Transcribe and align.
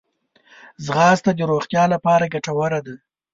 ځغاسته 0.85 1.31
د 1.35 1.39
روغتیا 1.51 1.83
لپاره 1.93 2.31
ګټوره 2.33 2.79
ده 2.85 2.95